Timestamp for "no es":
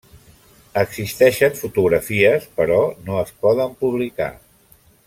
3.11-3.35